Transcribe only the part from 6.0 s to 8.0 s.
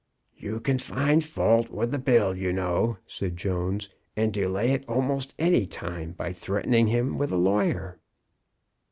by threatening him with a lawyer."